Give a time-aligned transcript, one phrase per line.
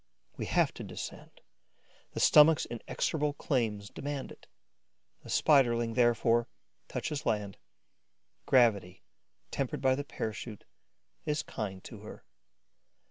[0.35, 1.41] We have to descend;
[2.13, 4.47] the stomach's inexorable claims demand it.
[5.21, 6.47] The Spiderling, therefore,
[6.87, 7.57] touches land.
[8.47, 9.03] Gravity,
[9.51, 10.63] tempered by the parachute,
[11.27, 12.25] is kind to her.